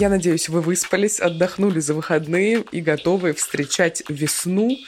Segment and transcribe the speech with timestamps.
[0.00, 4.78] Я надеюсь, вы выспались, отдохнули за выходные и готовы встречать весну.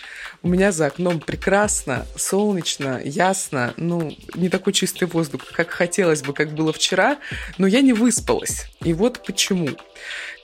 [0.45, 3.75] У меня за окном прекрасно, солнечно, ясно.
[3.77, 7.19] Ну, не такой чистый воздух, как хотелось бы, как было вчера,
[7.59, 8.67] но я не выспалась.
[8.85, 9.71] И вот почему.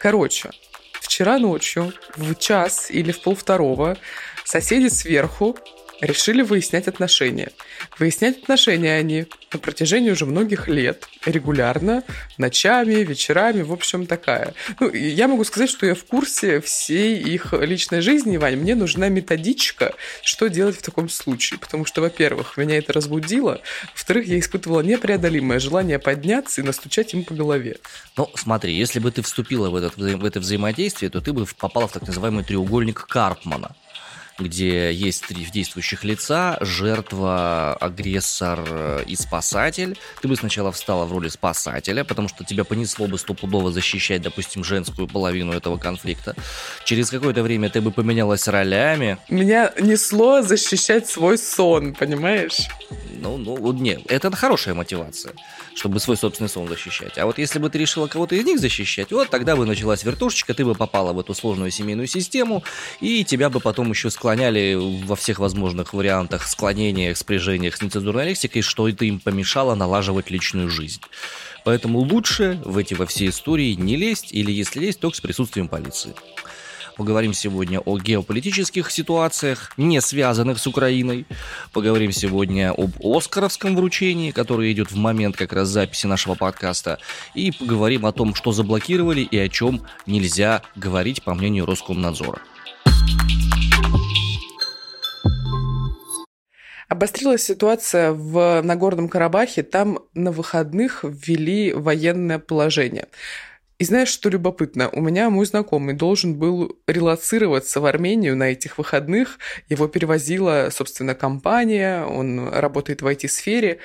[0.00, 0.50] Короче,
[0.95, 3.96] вчера ночью в час или в полвторого
[4.45, 5.57] соседи сверху
[6.00, 7.53] решили выяснять отношения.
[7.99, 12.03] Выяснять отношения они на протяжении уже многих лет, регулярно,
[12.39, 14.54] ночами, вечерами, в общем, такая.
[14.81, 18.57] Ну, я могу сказать, что я в курсе всей их личной жизни, Вань.
[18.57, 21.59] Мне нужна методичка, что делать в таком случае.
[21.59, 23.61] Потому что, во-первых, меня это разбудило,
[23.95, 27.76] во-вторых, я испытывала непреодолимое желание подняться и настучать им по голове.
[28.17, 31.89] Ну, смотри, если бы ты вступила в, этот, в это взаимодействие, то ты бы попала
[31.89, 33.75] в так называемый треугольник Карпмана
[34.39, 39.98] где есть три действующих лица, жертва, агрессор и спасатель.
[40.20, 44.62] Ты бы сначала встала в роли спасателя, потому что тебя понесло бы стопудово защищать, допустим,
[44.64, 46.34] женскую половину этого конфликта.
[46.84, 49.19] Через какое-то время ты бы поменялась ролями.
[49.29, 52.69] Меня несло защищать свой сон, понимаешь?
[53.19, 55.33] Ну, ну, нет, это хорошая мотивация,
[55.75, 57.17] чтобы свой собственный сон защищать.
[57.19, 60.53] А вот если бы ты решила кого-то из них защищать, вот тогда бы началась вертушечка,
[60.53, 62.62] ты бы попала в эту сложную семейную систему,
[63.01, 64.75] и тебя бы потом еще склонили склоняли
[65.05, 70.69] во всех возможных вариантах, склонениях, спряжениях с нецензурной лексикой, что это им помешало налаживать личную
[70.69, 71.01] жизнь.
[71.65, 75.69] Поэтому лучше в эти во все истории не лезть, или если лезть, только с присутствием
[75.69, 76.13] полиции.
[76.97, 81.25] Поговорим сегодня о геополитических ситуациях, не связанных с Украиной.
[81.73, 86.99] Поговорим сегодня об Оскаровском вручении, которое идет в момент как раз записи нашего подкаста.
[87.37, 92.41] И поговорим о том, что заблокировали и о чем нельзя говорить, по мнению Роскомнадзора.
[96.97, 99.62] Обострилась ситуация в Нагорном Карабахе.
[99.62, 103.08] Там на выходных ввели военное положение.
[103.79, 104.89] И знаешь, что любопытно?
[104.89, 109.39] У меня мой знакомый должен был релацироваться в Армению на этих выходных.
[109.68, 113.77] Его перевозила, собственно, компания, он работает в IT-сфере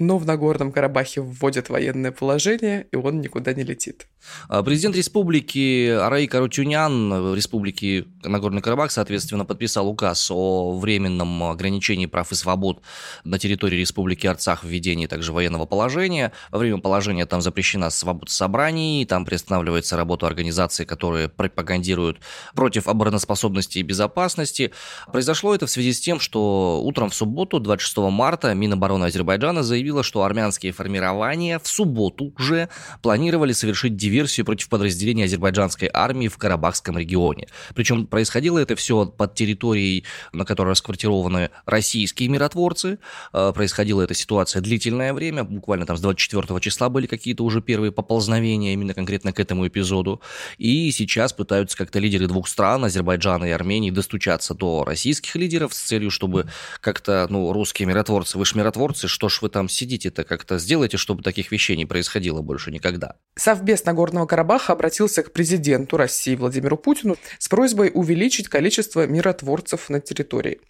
[0.00, 4.06] но в Нагорном Карабахе вводят военное положение, и он никуда не летит.
[4.48, 12.32] А, президент республики Араи Карутюнян, республики Нагорный Карабах, соответственно, подписал указ о временном ограничении прав
[12.32, 12.82] и свобод
[13.24, 16.32] на территории республики Арцах, введении также военного положения.
[16.50, 22.20] Во время положения там запрещена свобода собраний, там приостанавливается работа организаций, которые пропагандируют
[22.54, 24.72] против обороноспособности и безопасности.
[25.12, 29.89] Произошло это в связи с тем, что утром в субботу, 26 марта, Минобороны Азербайджана заявил,
[29.90, 32.68] заявила, что армянские формирования в субботу уже
[33.02, 37.48] планировали совершить диверсию против подразделений азербайджанской армии в Карабахском регионе.
[37.74, 42.98] Причем происходило это все под территорией, на которой расквартированы российские миротворцы.
[43.32, 47.90] Э, происходила эта ситуация длительное время, буквально там с 24 числа были какие-то уже первые
[47.90, 50.20] поползновения именно конкретно к этому эпизоду.
[50.58, 55.80] И сейчас пытаются как-то лидеры двух стран, Азербайджана и Армении, достучаться до российских лидеров с
[55.80, 56.46] целью, чтобы
[56.80, 61.22] как-то, ну, русские миротворцы, вы же миротворцы, что ж вы там сидите-то как-то, сделайте, чтобы
[61.22, 63.16] таких вещей не происходило больше никогда.
[63.34, 70.00] Совбез Нагорного Карабаха обратился к президенту России Владимиру Путину с просьбой увеличить количество миротворцев на
[70.00, 70.60] территории.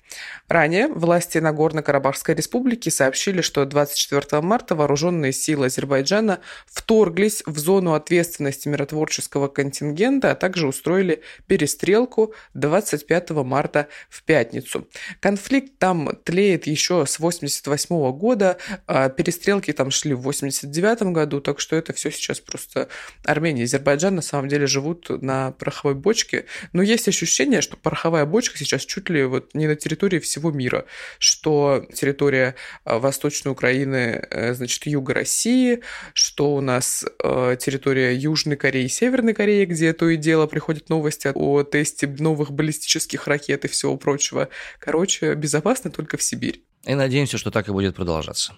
[0.49, 8.69] Ранее власти Нагорно-Карабахской республики сообщили, что 24 марта вооруженные силы Азербайджана вторглись в зону ответственности
[8.69, 14.87] миротворческого контингента, а также устроили перестрелку 25 марта в пятницу.
[15.21, 18.59] Конфликт там тлеет еще с 1988 года,
[19.05, 22.89] а перестрелки там шли в 89 году, так что это все сейчас просто
[23.25, 26.47] Армения и Азербайджан на самом деле живут на пороховой бочке.
[26.73, 30.85] Но есть ощущение, что пороховая бочка сейчас чуть ли вот не на территории всего мира,
[31.19, 35.81] что территория а, Восточной Украины, э, значит, юга России,
[36.13, 40.89] что у нас э, территория Южной Кореи и Северной Кореи, где то и дело приходят
[40.89, 44.49] новости о тесте новых баллистических ракет и всего прочего.
[44.79, 46.63] Короче, безопасно только в Сибирь.
[46.85, 48.55] И надеемся, что так и будет продолжаться.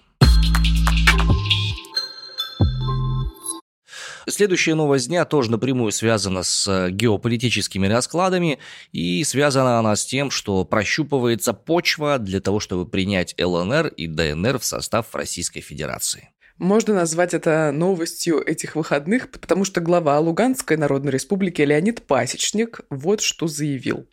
[4.27, 8.59] Следующая новость дня тоже напрямую связана с э, геополитическими раскладами,
[8.91, 14.59] и связана она с тем, что прощупывается почва для того, чтобы принять ЛНР и ДНР
[14.59, 16.32] в состав Российской Федерации.
[16.59, 23.21] Можно назвать это новостью этих выходных, потому что глава Луганской Народной Республики Леонид Пасечник вот
[23.21, 24.05] что заявил.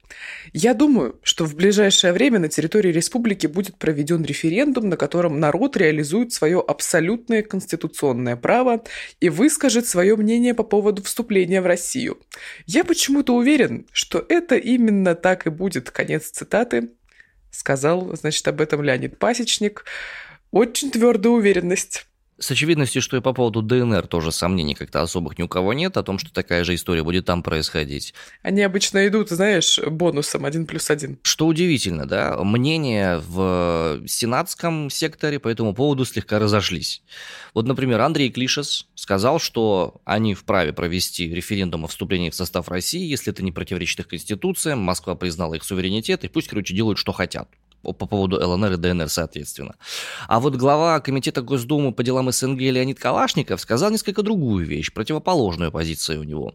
[0.55, 5.77] «Я думаю, что в ближайшее время на территории республики будет проведен референдум, на котором народ
[5.77, 8.85] реализует свое абсолютное конституционное право
[9.21, 12.19] и выскажет свое мнение по поводу вступления в Россию.
[12.65, 15.91] Я почему-то уверен, что это именно так и будет».
[15.91, 16.89] Конец цитаты.
[17.51, 19.85] Сказал, значит, об этом Леонид Пасечник.
[20.51, 22.07] Очень твердая уверенность.
[22.41, 25.99] С очевидностью, что и по поводу ДНР тоже сомнений как-то особых ни у кого нет
[25.99, 28.15] о том, что такая же история будет там происходить.
[28.43, 31.19] Они обычно идут, знаешь, бонусом один плюс один.
[31.23, 37.03] Что удивительно, да, мнения в сенатском секторе по этому поводу слегка разошлись.
[37.53, 43.05] Вот, например, Андрей Клишес сказал, что они вправе провести референдум о вступлении в состав России,
[43.05, 47.13] если это не противоречит их конституциям, Москва признала их суверенитет, и пусть, короче, делают, что
[47.13, 47.51] хотят
[47.83, 49.75] по поводу ЛНР и ДНР, соответственно.
[50.29, 55.73] А вот глава Комитета Госдумы по делам СНГ Леонид Калашников сказал несколько другую вещь, противоположную
[55.73, 56.55] позицию у него.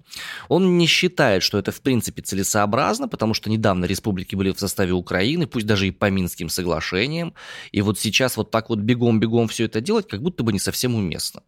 [0.50, 4.94] Он не считает, что это в принципе целесообразно, потому что недавно республики были в составе
[4.94, 7.33] Украины, пусть даже и по Минским соглашениям,
[7.71, 10.95] и вот сейчас вот так вот бегом-бегом все это делать, как будто бы не совсем
[10.95, 11.42] уместно.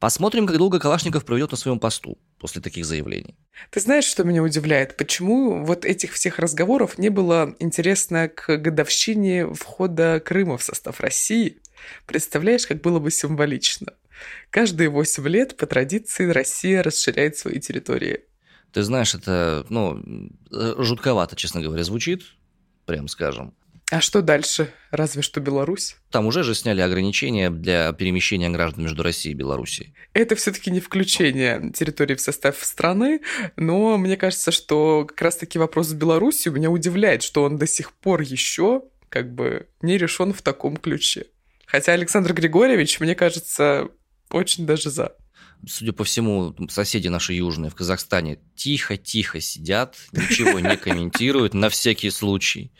[0.00, 3.36] Посмотрим, как долго Калашников проведет на своем посту после таких заявлений.
[3.70, 4.96] Ты знаешь, что меня удивляет?
[4.96, 11.58] Почему вот этих всех разговоров не было интересно к годовщине входа Крыма в состав России?
[12.06, 13.92] Представляешь, как было бы символично?
[14.48, 18.24] Каждые восемь лет по традиции Россия расширяет свои территории.
[18.72, 20.02] Ты знаешь, это, ну,
[20.50, 22.22] жутковато, честно говоря, звучит,
[22.86, 23.54] прям скажем.
[23.90, 24.72] А что дальше?
[24.92, 25.96] Разве что Беларусь?
[26.10, 29.94] Там уже же сняли ограничения для перемещения граждан между Россией и Белоруссией.
[30.12, 33.20] Это все-таки не включение территории в состав страны,
[33.56, 37.92] но мне кажется, что как раз-таки вопрос с Беларусью меня удивляет, что он до сих
[37.92, 41.26] пор еще как бы не решен в таком ключе.
[41.66, 43.88] Хотя Александр Григорьевич, мне кажется,
[44.30, 45.16] очень даже за.
[45.66, 52.10] Судя по всему, соседи наши южные в Казахстане тихо-тихо сидят, ничего не комментируют на всякий
[52.10, 52.72] случай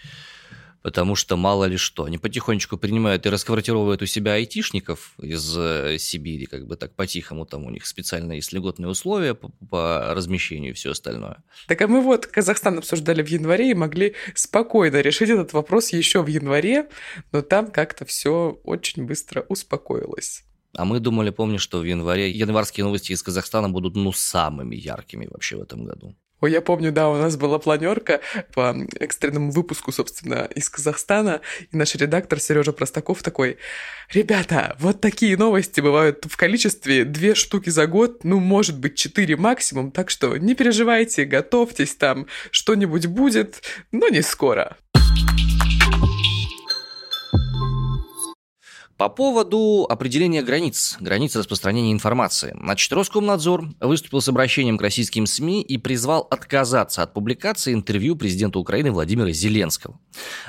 [0.82, 2.04] потому что мало ли что.
[2.04, 7.46] Они потихонечку принимают и расквартировывают у себя айтишников из э, Сибири, как бы так по-тихому,
[7.46, 11.42] там у них специально есть льготные условия по, по размещению и все остальное.
[11.68, 16.22] Так а мы вот Казахстан обсуждали в январе и могли спокойно решить этот вопрос еще
[16.22, 16.88] в январе,
[17.32, 20.44] но там как-то все очень быстро успокоилось.
[20.76, 25.26] А мы думали, помню, что в январе январские новости из Казахстана будут, ну, самыми яркими
[25.28, 26.16] вообще в этом году.
[26.40, 28.20] Ой, я помню, да, у нас была планерка
[28.54, 31.40] по экстренному выпуску, собственно, из Казахстана,
[31.70, 33.58] и наш редактор Сережа Простаков такой,
[34.10, 39.36] ребята, вот такие новости бывают в количестве две штуки за год, ну, может быть, четыре
[39.36, 44.76] максимум, так что не переживайте, готовьтесь, там что-нибудь будет, но не скоро.
[49.00, 52.54] По поводу определения границ, границ распространения информации.
[52.60, 58.58] Значит, Роскомнадзор выступил с обращением к российским СМИ и призвал отказаться от публикации интервью президента
[58.58, 59.98] Украины Владимира Зеленского.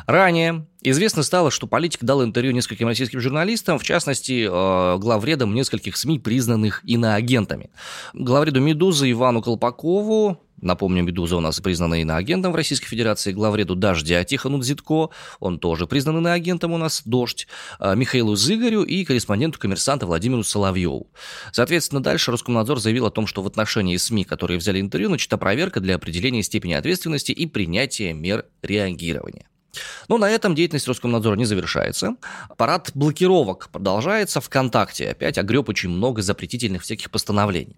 [0.06, 5.96] Ранее Известно стало, что политик дал интервью нескольким российским журналистам, в частности, э, главредам нескольких
[5.96, 7.70] СМИ, признанных иноагентами.
[8.14, 13.32] Главреду «Медузы» Ивану Колпакову, Напомню, «Медуза» у нас признана иноагентом в Российской Федерации.
[13.32, 15.10] Главреду «Дождя» Тихону Дзитко,
[15.40, 17.48] он тоже признан иноагентом у нас, «Дождь»,
[17.80, 21.10] э, Михаилу Зыгорю и корреспонденту коммерсанта Владимиру Соловьеву.
[21.52, 25.80] Соответственно, дальше Роскомнадзор заявил о том, что в отношении СМИ, которые взяли интервью, начата проверка
[25.80, 29.51] для определения степени ответственности и принятия мер реагирования.
[30.08, 32.16] Но на этом деятельность Роскомнадзора не завершается.
[32.58, 34.42] Парад блокировок продолжается.
[34.42, 37.78] ВКонтакте опять огреб очень много запретительных всяких постановлений.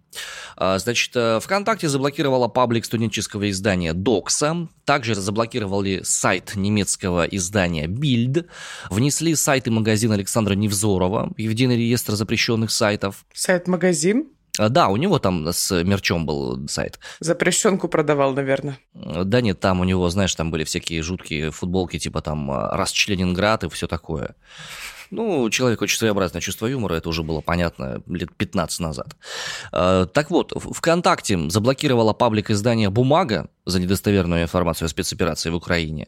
[0.56, 4.68] А, значит, э, ВКонтакте заблокировала паблик студенческого издания Докса.
[4.86, 8.46] Также заблокировали сайт немецкого издания Bild.
[8.90, 13.26] Внесли сайт и магазин Александра Невзорова в единый реестр запрещенных сайтов.
[13.34, 14.28] Сайт-магазин?
[14.60, 17.00] А, да, у него там с мерчом был сайт.
[17.20, 18.78] Запрещенку продавал, наверное.
[18.94, 23.70] Да нет, там у него, знаешь, там были всякие жуткие футболки, типа там «Расчленинград» и
[23.70, 24.36] все такое.
[25.14, 29.16] Ну, человек очень своеобразное чувство юмора, это уже было понятно лет 15 назад.
[29.72, 36.08] А, так вот, ВКонтакте заблокировала паблик издания «Бумага» за недостоверную информацию о спецоперации в Украине.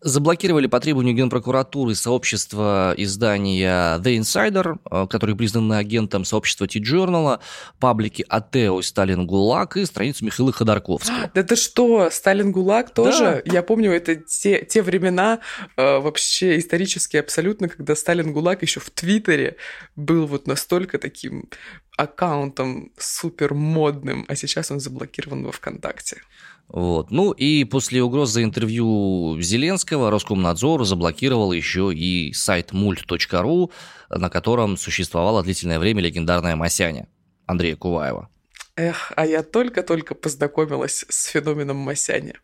[0.00, 7.38] Заблокировали по требованию Генпрокуратуры сообщества издания The Insider, а, который признан агентом сообщества T-Journal,
[7.78, 11.30] паблики Атео, Сталин ГУЛАГ и страницу Михаила Ходорковского.
[11.34, 13.42] Да ты что, Сталин ГУЛАГ тоже?
[13.46, 13.52] Да.
[13.52, 15.38] Я помню, это те, те времена
[15.76, 19.56] э, вообще исторические абсолютно, когда Сталин ГУЛАГ еще в Твиттере
[19.96, 21.48] был вот настолько таким
[21.96, 26.22] аккаунтом супер модным, а сейчас он заблокирован во ВКонтакте.
[26.68, 27.10] Вот.
[27.10, 33.72] Ну и после угроз за интервью Зеленского Роскомнадзор заблокировал еще и сайт мульт.ру,
[34.08, 37.08] на котором существовало длительное время легендарная Масяня
[37.46, 38.28] Андрея Куваева.
[38.76, 42.40] Эх, а я только-только познакомилась с феноменом Масяня.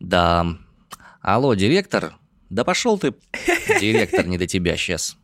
[0.00, 0.46] Да.
[1.22, 2.14] Алло, директор?
[2.50, 3.14] Да пошел ты,
[3.80, 5.16] директор, не до тебя сейчас.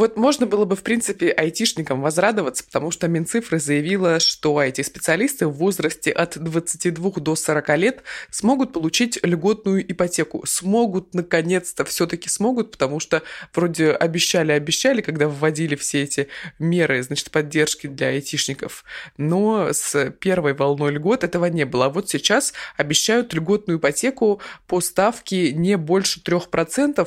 [0.00, 5.52] Вот можно было бы, в принципе, айтишникам возрадоваться, потому что Минцифры заявила, что IT-специалисты в
[5.52, 10.42] возрасте от 22 до 40 лет смогут получить льготную ипотеку.
[10.46, 13.22] Смогут, наконец-то, все-таки смогут, потому что
[13.54, 16.28] вроде обещали-обещали, когда вводили все эти
[16.58, 18.84] меры, значит, поддержки для айтишников.
[19.18, 21.84] Но с первой волной льгот этого не было.
[21.84, 27.06] А вот сейчас обещают льготную ипотеку по ставке не больше 3%,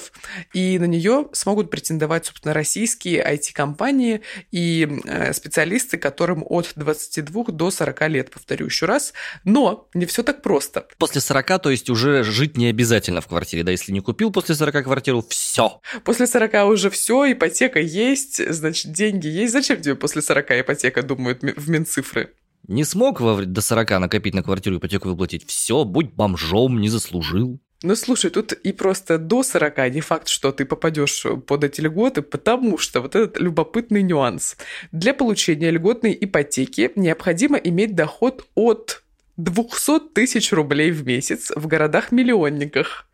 [0.54, 4.22] и на нее смогут претендовать, собственно, российские IT-компании
[4.52, 9.14] и э, специалисты, которым от 22 до 40 лет, повторю еще раз.
[9.46, 10.86] Но не все так просто.
[10.98, 14.56] После 40, то есть уже жить не обязательно в квартире, да, если не купил после
[14.56, 15.82] 40 квартиру, все.
[16.04, 19.54] После 40 уже все, ипотека есть, значит, деньги есть.
[19.54, 22.32] Зачем тебе после 40 ипотека, думают в Минцифры?
[22.68, 25.46] Не смог до 40 накопить на квартиру ипотеку выплатить?
[25.48, 27.60] Все, будь бомжом, не заслужил.
[27.84, 32.22] Ну, слушай, тут и просто до 40 не факт, что ты попадешь под эти льготы,
[32.22, 34.56] потому что вот этот любопытный нюанс.
[34.94, 39.04] Для получения льготной ипотеки необходимо иметь доход от
[39.36, 43.06] 200 тысяч рублей в месяц в городах-миллионниках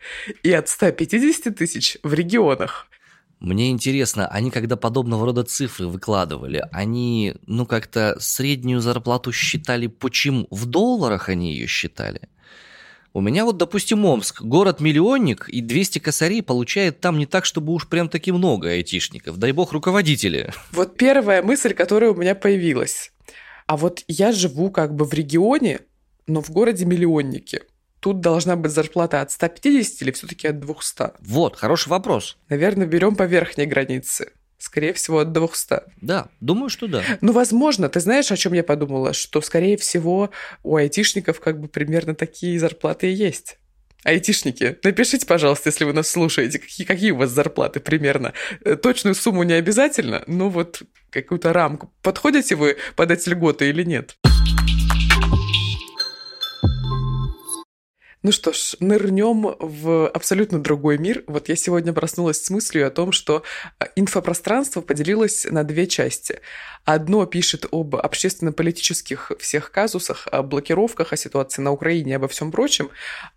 [0.43, 2.87] и от 150 тысяч в регионах.
[3.39, 10.45] Мне интересно, они когда подобного рода цифры выкладывали, они, ну, как-то среднюю зарплату считали почему?
[10.51, 12.29] В долларах они ее считали?
[13.13, 17.87] У меня вот, допустим, Омск, город-миллионник, и 200 косарей получает там не так, чтобы уж
[17.87, 19.37] прям таки много айтишников.
[19.37, 20.53] Дай бог руководители.
[20.71, 23.11] Вот первая мысль, которая у меня появилась.
[23.65, 25.81] А вот я живу как бы в регионе,
[26.27, 27.63] но в городе-миллионнике.
[27.99, 31.19] Тут должна быть зарплата от 150 или все-таки от 200?
[31.19, 32.37] Вот, хороший вопрос.
[32.47, 34.31] Наверное, берем по верхней границе.
[34.59, 35.83] Скорее всего, от 200.
[36.01, 37.01] Да, думаю, что да.
[37.21, 39.13] Ну, возможно, ты знаешь, о чем я подумала?
[39.13, 40.31] Что, скорее всего,
[40.63, 43.57] у айтишников как бы примерно такие зарплаты и есть.
[44.03, 48.33] Айтишники, напишите, пожалуйста, если вы нас слушаете, какие, какие у вас зарплаты примерно.
[48.63, 51.91] Э, точную сумму не обязательно, но вот какую-то рамку.
[52.01, 54.17] Подходите вы под эти льготы или нет?
[58.21, 61.23] Ну что ж, нырнем в абсолютно другой мир.
[61.27, 63.43] Вот я сегодня проснулась с мыслью о том, что
[63.79, 66.41] а, инфопространство поделилось на две части.
[66.83, 72.89] Одно пишет об общественно-политических всех казусах, о блокировках, о ситуации на Украине обо всем прочем,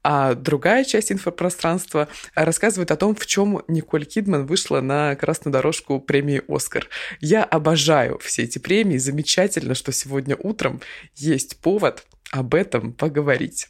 [0.03, 6.01] а другая часть инфопространства рассказывает о том, в чем Николь Кидман вышла на красную дорожку
[6.01, 6.89] премии «Оскар».
[7.21, 8.97] Я обожаю все эти премии.
[8.97, 10.81] Замечательно, что сегодня утром
[11.15, 13.69] есть повод об этом поговорить.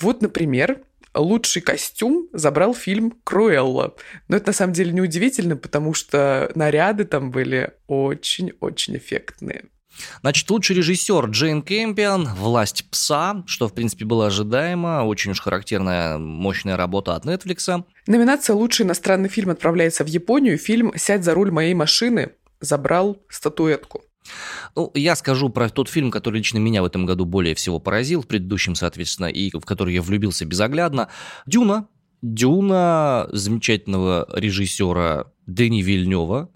[0.00, 0.82] Вот, например,
[1.14, 3.94] лучший костюм забрал фильм «Круэлла».
[4.28, 9.64] Но это на самом деле неудивительно, потому что наряды там были очень-очень эффектные.
[10.20, 16.18] Значит, лучший режиссер Джейн Кэмпион, «Власть пса», что, в принципе, было ожидаемо, очень уж характерная,
[16.18, 17.84] мощная работа от Netflix.
[18.06, 20.56] Номинация «Лучший иностранный фильм» отправляется в Японию.
[20.58, 24.02] Фильм «Сядь за руль моей машины» забрал статуэтку.
[24.76, 28.22] Ну, я скажу про тот фильм, который лично меня в этом году более всего поразил,
[28.22, 31.08] в предыдущем, соответственно, и в который я влюбился безоглядно.
[31.46, 31.88] «Дюна».
[32.20, 36.50] «Дюна» замечательного режиссера Дэни Вильнева,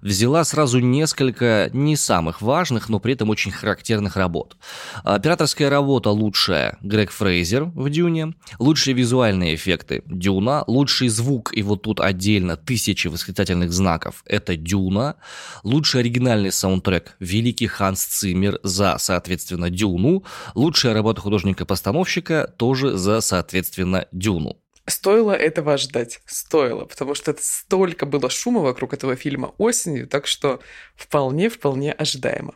[0.00, 4.56] взяла сразу несколько не самых важных, но при этом очень характерных работ.
[5.04, 11.82] Операторская работа лучшая Грег Фрейзер в «Дюне», лучшие визуальные эффекты «Дюна», лучший звук, и вот
[11.82, 15.16] тут отдельно тысячи восклицательных знаков– это «Дюна»,
[15.62, 20.24] лучший оригинальный саундтрек «Великий Ханс Циммер» за, соответственно, «Дюну»,
[20.54, 24.56] лучшая работа художника-постановщика тоже за, соответственно, «Дюну».
[24.88, 30.26] Стоило этого ждать, стоило, потому что это столько было шума вокруг этого фильма осенью, так
[30.26, 30.60] что
[30.96, 32.54] вполне-вполне ожидаемо.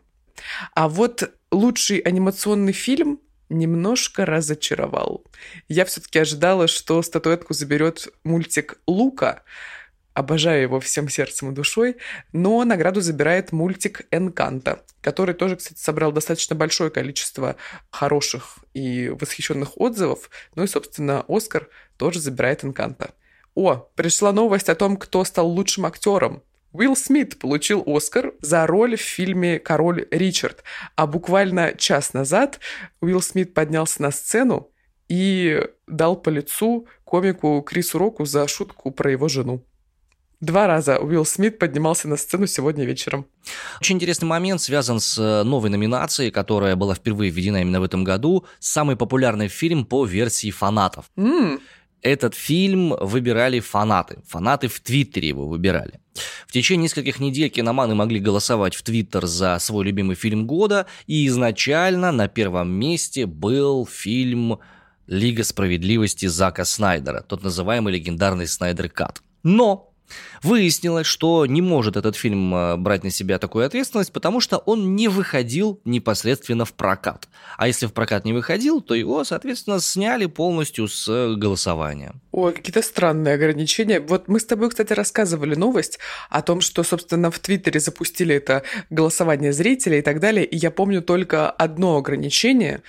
[0.75, 5.25] А вот лучший анимационный фильм немножко разочаровал.
[5.69, 9.43] Я все-таки ожидала, что статуэтку заберет мультик Лука,
[10.15, 11.97] Обожаю его всем сердцем и душой,
[12.33, 17.57] но награду забирает мультик «Энканта», который тоже, кстати, собрал достаточно большое количество
[17.91, 20.29] хороших и восхищенных отзывов.
[20.55, 21.71] Ну и, собственно, Оскар
[22.03, 23.15] тоже забирает «Энканта».
[23.55, 26.43] О, пришла новость о том, кто стал лучшим актером.
[26.73, 30.65] Уилл Смит получил Оскар за роль в фильме «Король Ричард».
[30.97, 32.59] А буквально час назад
[33.01, 34.69] Уилл Смит поднялся на сцену
[35.09, 39.63] и дал по лицу комику Крису Року за шутку про его жену.
[40.41, 43.27] Два раза Уилл Смит поднимался на сцену сегодня вечером.
[43.81, 48.03] Очень интересный момент связан с э, новой номинацией, которая была впервые введена именно в этом
[48.03, 48.45] году.
[48.59, 51.05] Самый популярный фильм по версии фанатов.
[51.17, 51.61] Mm.
[52.03, 54.19] Этот фильм выбирали фанаты.
[54.27, 56.01] Фанаты в Твиттере его выбирали.
[56.49, 61.27] В течение нескольких недель киноманы могли голосовать в Твиттер за свой любимый фильм года, и
[61.29, 64.59] изначально на первом месте был фильм
[65.07, 69.23] «Лига справедливости» Зака Снайдера, тот называемый легендарный Снайдер Кат.
[69.45, 69.92] Но
[70.43, 74.97] Выяснилось, что не может этот фильм э, брать на себя такую ответственность, потому что он
[74.97, 77.29] не выходил непосредственно в прокат.
[77.57, 82.15] А если в прокат не выходил, то его, соответственно, сняли полностью с э, голосования.
[82.33, 84.01] Ой, какие-то странные ограничения.
[84.01, 88.63] Вот мы с тобой, кстати, рассказывали новость о том, что, собственно, в Твиттере запустили это
[88.91, 90.45] голосование зрителей и так далее.
[90.45, 92.83] И я помню только одно ограничение,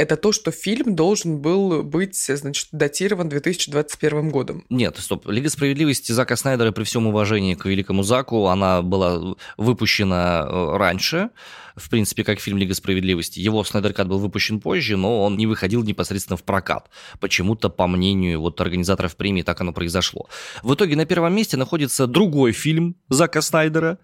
[0.00, 4.64] это то, что фильм должен был быть, значит, датирован 2021 годом.
[4.70, 5.28] Нет, стоп.
[5.28, 11.28] Лига справедливости Зака Снайдера, при всем уважении к великому Заку, она была выпущена э, раньше,
[11.76, 13.40] в принципе, как фильм «Лига справедливости».
[13.40, 16.88] Его Снайдер был выпущен позже, но он не выходил непосредственно в прокат.
[17.20, 20.28] Почему-то, по мнению вот организаторов премии, так оно произошло.
[20.62, 23.98] В итоге на первом месте находится другой фильм Зака Снайдера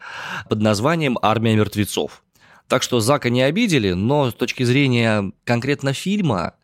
[0.51, 2.23] под названием «Армия мертвецов».
[2.69, 6.55] Так что Зака не обидели, но с точки зрения конкретно фильма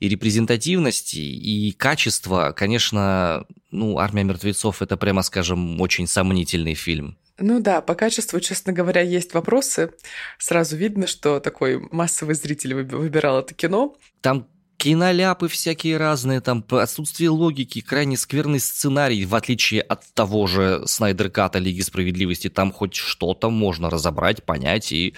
[0.00, 7.16] и репрезентативности, и качества, конечно, ну, «Армия мертвецов»— это, прямо скажем, очень сомнительный фильм.
[7.38, 9.92] Ну да, по качеству, честно говоря, есть вопросы.
[10.38, 13.96] Сразу видно, что такой массовый зритель выбирал это кино.
[14.22, 14.46] Там
[14.76, 21.30] киноляпы всякие разные, там отсутствие логики, крайне скверный сценарий, в отличие от того же Снайдер
[21.30, 25.14] Ката Лиги Справедливости, там хоть что-то можно разобрать, понять, и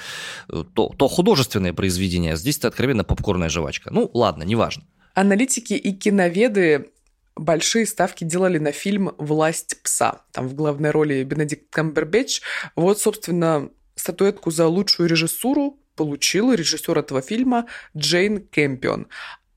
[0.48, 3.90] э, то, то художественное произведение, а здесь это откровенно попкорная жвачка.
[3.92, 4.84] Ну, ладно, неважно.
[5.14, 6.90] Аналитики и киноведы
[7.34, 10.22] большие ставки делали на фильм «Власть пса».
[10.32, 12.40] Там в главной роли Бенедикт Камбербэтч.
[12.76, 19.08] Вот, собственно, статуэтку за лучшую режиссуру получил режиссер этого фильма Джейн Кэмпион.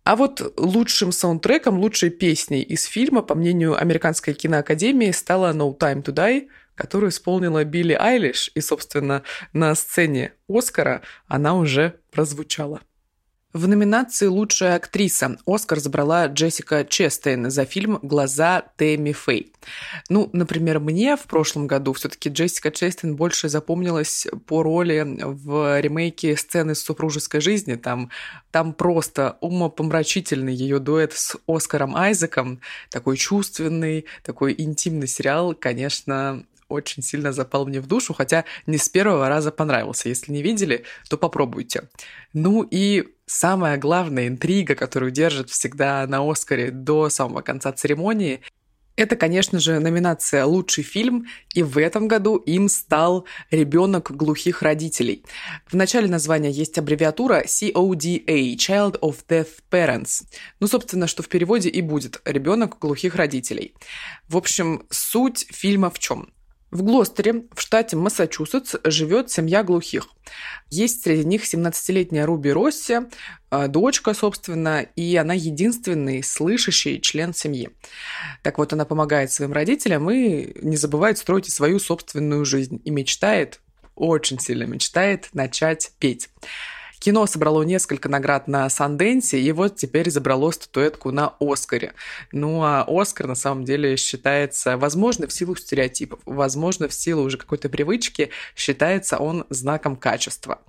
[0.04, 6.04] А вот лучшим саундтреком, лучшей песней из фильма, по мнению Американской киноакадемии, стала «No Time
[6.04, 9.22] to Die», которую исполнила Билли Айлиш, и, собственно,
[9.54, 12.82] на сцене Оскара она уже прозвучала.
[13.54, 19.52] В номинации «Лучшая актриса» Оскар забрала Джессика Честейн за фильм «Глаза Тэмми Фэй».
[20.08, 25.82] Ну, например, мне в прошлом году все таки Джессика Честейн больше запомнилась по роли в
[25.82, 27.76] ремейке «Сцены супружеской жизни».
[27.76, 28.10] Там,
[28.52, 32.62] там просто умопомрачительный ее дуэт с Оскаром Айзеком.
[32.90, 38.90] Такой чувственный, такой интимный сериал, конечно, очень сильно запал мне в душу, хотя не с
[38.90, 40.10] первого раза понравился.
[40.10, 41.90] Если не видели, то попробуйте.
[42.34, 48.42] Ну и самая главная интрига, которую держит всегда на Оскаре до самого конца церемонии,
[48.98, 55.24] это, конечно же, номинация «Лучший фильм», и в этом году им стал «Ребенок глухих родителей».
[55.66, 58.26] В начале названия есть аббревиатура CODA–
[58.58, 60.24] Child of Deaf Parents.
[60.60, 63.74] Ну, собственно, что в переводе и будет «Ребенок глухих родителей».
[64.28, 66.32] В общем, суть фильма в чем?
[66.72, 70.08] В Глостере, в штате Массачусетс, живет семья глухих.
[70.70, 73.00] Есть среди них 17-летняя Руби Росси,
[73.52, 77.72] э, дочка, собственно, и она единственный слышащий член семьи.
[78.42, 82.82] Так вот, она помогает своим родителям и не забывает строить свою собственную жизнь.
[82.86, 83.60] И мечтает,
[83.96, 86.30] очень сильно мечтает начать петь.
[87.02, 91.96] Кино собрало несколько наград на Санденсе, и вот теперь забрало статуэтку на Оскаре.
[92.32, 97.40] Ну а Оскар на самом деле считается, возможно, в силу стереотипов, возможно, в силу уже
[97.40, 100.62] какой-то привычки, считается он знаком качества.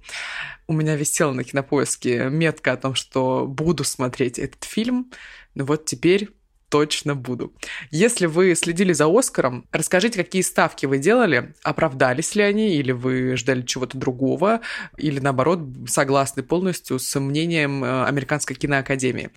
[0.66, 5.10] У меня висела на кинопоиске метка о том, что буду смотреть этот фильм.
[5.54, 6.30] Ну вот теперь
[6.72, 7.52] точно буду.
[7.90, 13.36] Если вы следили за Оскаром, расскажите, какие ставки вы делали, оправдались ли они, или вы
[13.36, 14.62] ждали чего-то другого,
[14.96, 19.30] или наоборот, согласны полностью с мнением э, Американской киноакадемии.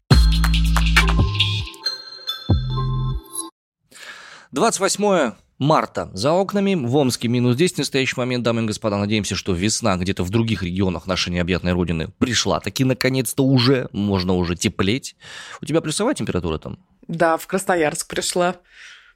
[4.54, 6.10] 28 марта.
[6.14, 8.98] За окнами в Омске минус 10 в настоящий момент, дамы и господа.
[8.98, 12.60] Надеемся, что весна где-то в других регионах нашей необъятной родины пришла.
[12.60, 15.16] Таки наконец-то уже, можно уже теплеть.
[15.62, 16.80] У тебя плюсовая температура там?
[17.08, 18.58] Да, в Красноярск пришла.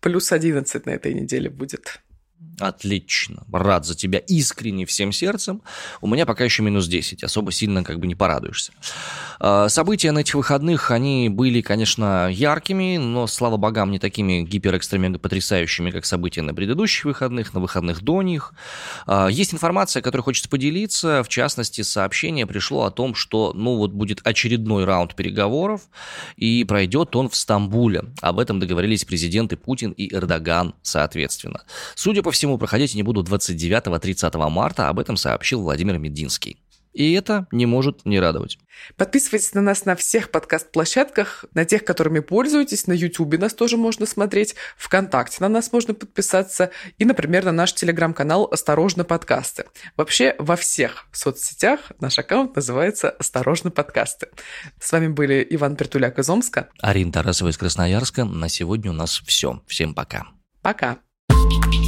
[0.02, 2.02] Плюс 11 на этой неделе будет.
[2.60, 3.44] Отлично.
[3.52, 5.62] Рад за тебя искренне всем сердцем.
[6.02, 7.24] У меня пока еще минус 10.
[7.24, 8.72] Особо сильно как бы не порадуешься.
[9.40, 15.20] А, события на этих выходных, они были, конечно, яркими, но, слава богам, не такими гиперэкстремега
[15.20, 18.54] потрясающими, как события на предыдущих выходных, на выходных до них.
[19.06, 21.24] А, есть информация, которой хочется поделиться.
[21.24, 25.82] В частности, сообщение пришло о том, что, ну, вот будет очередной раунд переговоров,
[26.36, 28.04] и пройдет он в Стамбуле.
[28.22, 31.62] Об этом договорились президенты Путин и Эрдоган, соответственно.
[31.96, 36.58] Судя по всему, проходить они будут 29-30 марта, об этом сообщил Владимир Мединский.
[36.94, 38.58] И это не может не радовать.
[38.96, 42.88] Подписывайтесь на нас на всех подкаст-площадках, на тех, которыми пользуетесь.
[42.88, 47.74] На YouTube нас тоже можно смотреть, ВКонтакте на нас можно подписаться и, например, на наш
[47.74, 49.66] телеграм-канал «Осторожно, подкасты».
[49.98, 54.28] Вообще во всех соцсетях наш аккаунт называется «Осторожно, подкасты».
[54.80, 56.70] С вами были Иван Притуляк из Омска.
[56.82, 58.26] Арина Тарасова из Красноярска.
[58.26, 59.62] На сегодня у нас все.
[59.68, 60.28] Всем пока.
[60.62, 60.98] Пока.
[61.32, 61.79] Thank you